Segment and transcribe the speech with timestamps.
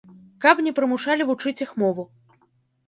[0.45, 2.09] Каб не прымушалі вучыць іх мову.